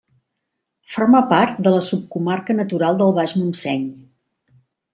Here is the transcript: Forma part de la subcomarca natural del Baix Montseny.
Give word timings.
Forma 0.93 1.21
part 1.33 1.59
de 1.67 1.75
la 1.75 1.83
subcomarca 1.91 2.57
natural 2.63 2.99
del 3.03 3.15
Baix 3.21 3.39
Montseny. 3.43 3.87